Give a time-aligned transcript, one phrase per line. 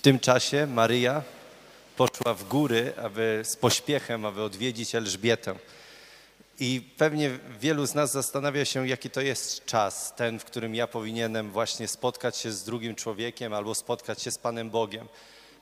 [0.00, 1.22] W tym czasie Maryja
[1.96, 5.54] poszła w góry, aby z pośpiechem, aby odwiedzić Elżbietę.
[6.60, 7.30] I pewnie
[7.60, 11.88] wielu z nas zastanawia się, jaki to jest czas, ten, w którym ja powinienem właśnie
[11.88, 15.08] spotkać się z drugim człowiekiem albo spotkać się z Panem Bogiem.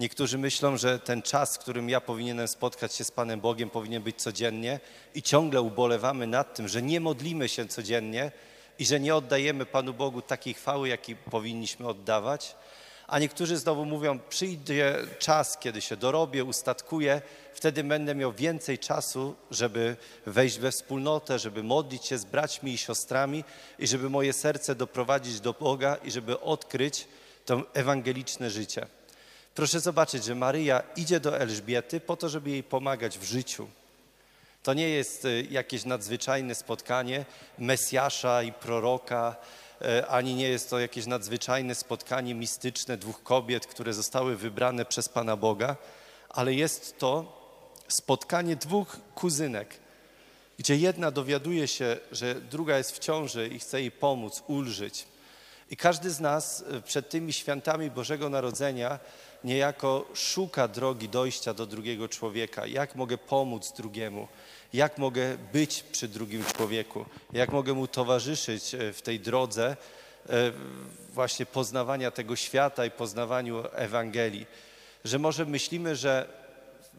[0.00, 4.02] Niektórzy myślą, że ten czas, w którym ja powinienem spotkać się z Panem Bogiem, powinien
[4.02, 4.80] być codziennie
[5.14, 8.32] i ciągle ubolewamy nad tym, że nie modlimy się codziennie
[8.78, 12.54] i że nie oddajemy Panu Bogu takiej chwały, jakiej powinniśmy oddawać.
[13.14, 17.22] A niektórzy znowu mówią, przyjdzie czas, kiedy się dorobię, ustatkuję,
[17.54, 19.96] wtedy będę miał więcej czasu, żeby
[20.26, 23.44] wejść we wspólnotę, żeby modlić się z braćmi i siostrami
[23.78, 27.08] i żeby moje serce doprowadzić do Boga i żeby odkryć
[27.46, 28.86] to ewangeliczne życie.
[29.54, 33.68] Proszę zobaczyć, że Maryja idzie do Elżbiety po to, żeby jej pomagać w życiu.
[34.62, 37.24] To nie jest y, jakieś nadzwyczajne spotkanie
[37.58, 39.36] Mesjasza i proroka,
[40.08, 45.36] ani nie jest to jakieś nadzwyczajne spotkanie mistyczne dwóch kobiet, które zostały wybrane przez Pana
[45.36, 45.76] Boga,
[46.28, 47.40] ale jest to
[47.88, 49.76] spotkanie dwóch kuzynek,
[50.58, 55.06] gdzie jedna dowiaduje się, że druga jest w ciąży i chce jej pomóc, ulżyć.
[55.70, 58.98] I każdy z nas y, przed tymi świętami Bożego Narodzenia
[59.44, 62.66] niejako szuka drogi dojścia do drugiego człowieka.
[62.66, 64.28] Jak mogę pomóc drugiemu?
[64.72, 67.04] Jak mogę być przy drugim człowieku?
[67.32, 69.76] Jak mogę mu towarzyszyć e, w tej drodze
[70.28, 70.52] e,
[71.12, 74.46] właśnie poznawania tego świata i poznawaniu Ewangelii?
[75.04, 76.43] Że może myślimy, że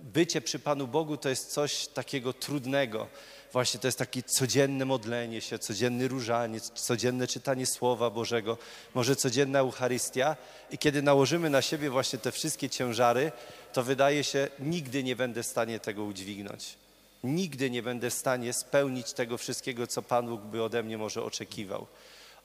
[0.06, 3.08] bycie przy Panu Bogu to jest coś takiego trudnego,
[3.56, 8.58] Właśnie to jest takie codzienne modlenie się, codzienny różaniec, codzienne czytanie Słowa Bożego,
[8.94, 10.36] może codzienna Eucharystia.
[10.72, 13.32] I kiedy nałożymy na siebie właśnie te wszystkie ciężary,
[13.74, 16.76] to wydaje się, nigdy nie będę w stanie tego udźwignąć.
[17.24, 21.24] Nigdy nie będę w stanie spełnić tego wszystkiego, co Pan Bóg by ode mnie może
[21.24, 21.88] oczekiwał.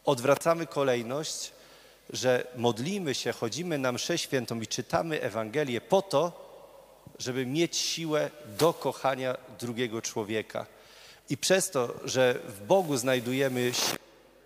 [0.05, 1.53] Odwracamy kolejność,
[2.11, 6.50] że modlimy się, chodzimy na mszę świętą i czytamy Ewangelię po to,
[7.21, 10.67] żeby mieć siłę do kochania drugiego człowieka.
[11.31, 13.99] I przez to, że w Bogu znajdujemy siłę,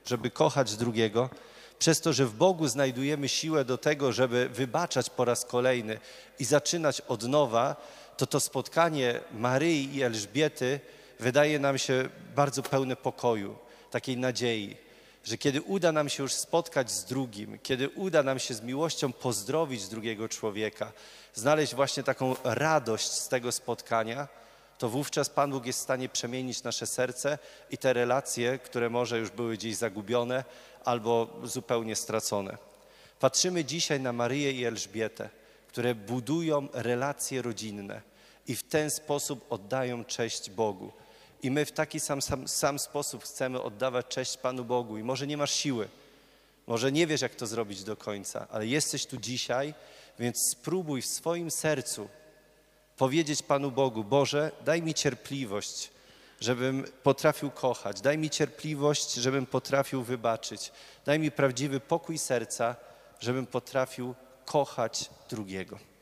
[0.06, 1.30] żeby kochać drugiego,
[1.78, 5.98] przez to, że w Bogu znajdujemy siłę do tego, żeby wybaczać po raz kolejny
[6.38, 7.76] i zaczynać od nowa,
[8.16, 10.80] to to spotkanie Maryi i Elżbiety
[11.20, 13.56] wydaje nam się bardzo pełne pokoju,
[13.90, 14.76] takiej nadziei,
[15.24, 19.12] że kiedy uda nam się już spotkać z drugim, kiedy uda nam się z miłością
[19.12, 20.92] pozdrowić drugiego człowieka,
[21.34, 24.28] znaleźć właśnie taką radość z tego spotkania,
[24.78, 27.38] to wówczas Pan Bóg jest w stanie przemienić nasze serce
[27.70, 30.44] i te relacje, które może już były gdzieś zagubione
[30.84, 32.58] albo zupełnie stracone.
[33.20, 35.28] Patrzymy dzisiaj na Maryję i Elżbietę,
[35.68, 38.02] które budują relacje rodzinne
[38.46, 40.92] i w ten sposób oddają cześć Bogu.
[41.44, 44.98] I my w taki sam, sam, sam sposób chcemy oddawać cześć Panu Bogu.
[44.98, 45.88] I może nie masz siły,
[46.66, 49.74] może nie wiesz, jak to zrobić do końca, ale jesteś tu dzisiaj,
[50.18, 52.08] więc spróbuj w swoim sercu
[52.96, 55.90] powiedzieć Panu Bogu: Boże, daj mi cierpliwość,
[56.40, 60.72] żebym potrafił kochać, daj mi cierpliwość, żebym potrafił wybaczyć,
[61.04, 62.76] daj mi prawdziwy pokój serca,
[63.20, 65.93] żebym potrafił kochać drugiego.